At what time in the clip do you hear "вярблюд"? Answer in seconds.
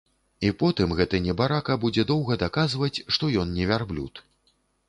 3.75-4.27